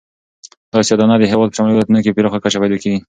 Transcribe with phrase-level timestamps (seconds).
[0.71, 2.99] دا سیاه دانه د هېواد په شمالي ولایتونو کې په پراخه کچه پیدا کیږي.